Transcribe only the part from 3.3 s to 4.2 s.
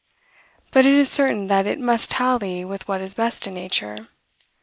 in nature.